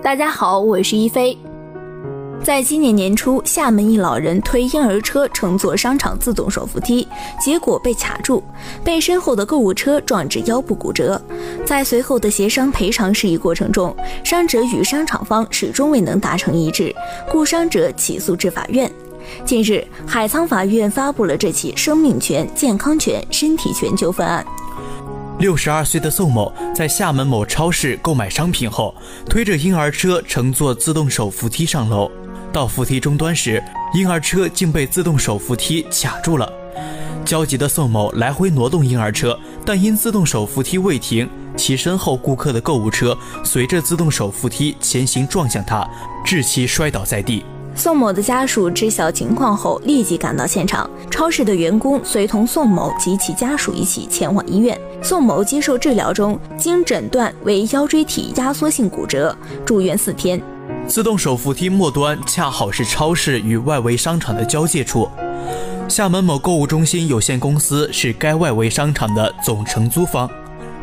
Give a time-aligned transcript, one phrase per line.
[0.00, 1.36] 大家好，我是一飞。
[2.42, 7.06] 在今年年初，厦门一老人推婴儿车乘坐商场自动手扶梯，
[7.40, 8.42] 结果被卡住，
[8.84, 11.20] 被身后的购物车撞至腰部骨折。
[11.66, 16.94] 在随后的协商赔偿事宜过程中，伤者与商场方始终未能达成一致，
[17.28, 18.90] 故伤者起诉至法院。
[19.44, 24.46] 近日，海沧法院发布了这起生命权、健康权、身体权纠纷案。
[25.38, 28.92] 六十二岁的宋某在厦门某超市购买商品后，
[29.30, 32.10] 推着婴儿车乘坐自动手扶梯上楼。
[32.52, 33.62] 到扶梯终端时，
[33.94, 36.52] 婴儿车竟被自动手扶梯卡住了。
[37.24, 45.88] 焦急的宋某来回挪动婴儿车，但因自动手扶梯未停，其身后顾客的购物车随着自动手扶梯前行撞向他，
[46.24, 47.44] 致其摔倒在地。
[47.78, 50.90] 宋某的家属知晓情况后，立即赶到现场。
[51.08, 54.76] 超市的员工随同宋某及其家属一起前往医院。
[55.00, 59.34] 宋某接受治疗中，经诊断为腰椎体压缩性骨折，
[59.64, 60.42] 住院四天。
[60.88, 65.08] 自动手扶梯末端恰好是超市与外围商场的交界处。
[65.86, 70.28] 厦门某购物中心有限公司是该外围商场的总承租方。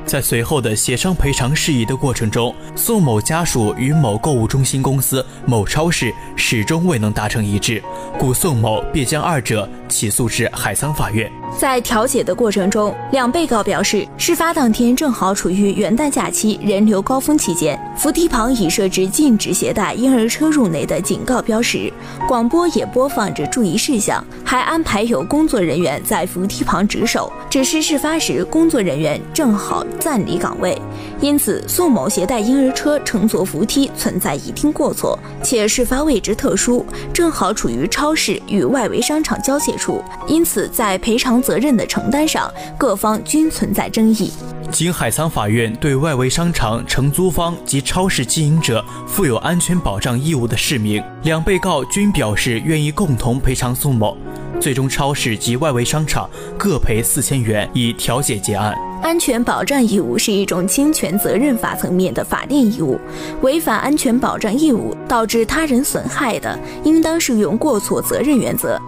[0.05, 7.81] 在随后的协商赔偿事宜的过程中，宋某家属与某购物中心公司、某超市始终未能达成一致，
[8.19, 11.29] 故宋某便将二者起诉至海沧法院。
[11.57, 21.91] 在调解的过程中，两被告表示，事发当天正好处于元旦假期人流高峰期间，扶梯旁已设置禁止携带婴儿车入内的警告标识，
[22.27, 27.31] 广播也播放着注意事项，还安排有工作人员在扶梯旁值守。
[27.55, 30.77] 只是事发时，工作人员正好暂离岗位，
[31.21, 41.41] 因此宋某携带婴儿车乘坐扶梯存在一定过错，且事发位置特殊，正好处于超市与外围商场交界处，因此在赔偿。
[41.41, 44.33] 责任的承担上，各方均存在争议。
[44.69, 54.17] 经海沧法院对外围商场承租方及超市经营者负有安全保障义务的市民，两被告均表示愿意共同赔偿宋某。
[54.59, 58.75] 最终，超市及外围商场各赔四千元，以调解结案。
[59.01, 62.99] 安全保障义务是一种侵权责任法层面的法定义务，
[63.41, 68.79] 违反安全保障义务导致他人损害的，应当适用过错责任原则。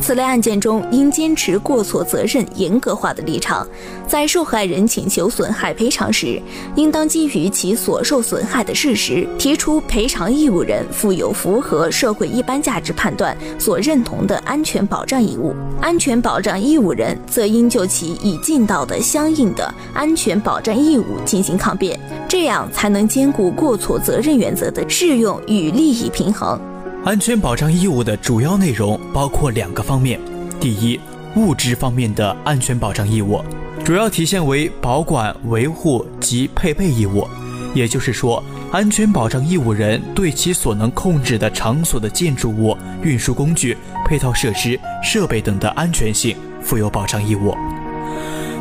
[0.00, 3.66] 此类案件中，应坚持过错责任严格化的立场。
[4.06, 6.40] 在受害人请求损害赔偿时，
[6.74, 19.74] 应当基于其所受损害的事实，提出赔偿义务人负有符合社会一般价值判断所认同的安全保障义务，安全保障义务人则应就其已尽到的相应的。
[19.92, 26.60] 安全保障义务进行抗辩，这样才能兼顾过错责任原则的适用与利益平衡。
[27.04, 30.20] 安全保障义务的主要内容包括两个方面：
[30.60, 31.00] 第一，
[31.34, 33.40] 物质方面的安全保障义务，
[33.84, 37.26] 主要体现为保管、维护及配备义务，
[37.74, 47.54] 也就是说，安全保障义务人对其所能控制的场所的建筑物、运输工具、配套设施、设备等的安全性负有保障义务。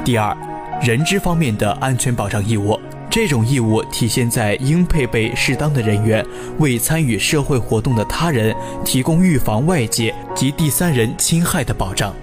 [0.06, 0.55] 第二。
[0.86, 2.80] 人之方面的安全保障义务，
[3.10, 6.24] 这种义务体现在应配备适当的人员，
[6.60, 12.14] 为参与社会活动的他人提供预防外界及第三人侵害的保障。